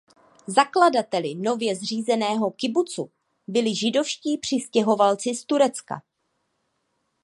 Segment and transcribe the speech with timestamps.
[0.47, 3.11] Zakladateli nově zřízeného kibucu
[3.47, 6.01] byli židovští přistěhovalci z Turecka.